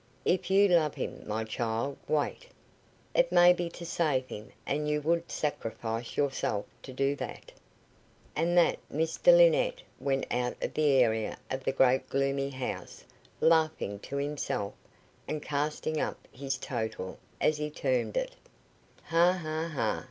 [0.25, 2.47] "If you love him, my child, wait.
[3.13, 7.51] It may be to save him, and you would sacrifice yourself to do that."
[8.35, 13.03] And that Mr Linnett went out of the area of the great gloomy house,
[13.41, 14.73] laughing to himself,
[15.27, 18.35] and casting up his total, as he termed it.
[19.03, 19.33] "Ha!
[19.33, 19.67] ha!
[19.71, 19.99] ha!"